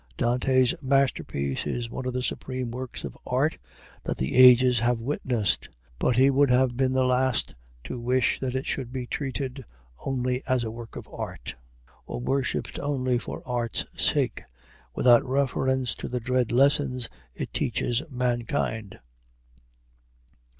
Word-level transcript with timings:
Dante's 0.17 0.73
masterpiece 0.81 1.67
is 1.67 1.87
one 1.87 2.07
of 2.07 2.13
the 2.13 2.23
supreme 2.23 2.71
works 2.71 3.03
of 3.03 3.15
art 3.23 3.59
that 4.03 4.17
the 4.17 4.33
ages 4.35 4.79
have 4.79 4.99
witnessed; 4.99 5.69
but 5.99 6.17
he 6.17 6.31
would 6.31 6.49
have 6.49 6.75
been 6.75 6.91
the 6.93 7.03
last 7.03 7.53
to 7.83 7.99
wish 7.99 8.39
that 8.39 8.55
it 8.55 8.65
should 8.65 8.91
be 8.91 9.05
treated 9.05 9.63
only 10.03 10.41
as 10.47 10.63
a 10.63 10.71
work 10.71 10.95
of 10.95 11.07
art, 11.13 11.53
or 12.07 12.19
worshiped 12.19 12.79
only 12.79 13.19
for 13.19 13.43
art's 13.45 13.85
sake, 13.95 14.41
without 14.95 15.23
reference 15.23 15.93
to 15.93 16.07
the 16.07 16.19
dread 16.19 16.51
lessons 16.51 17.07
it 17.35 17.53
teaches 17.53 18.01
mankind. 18.09 18.97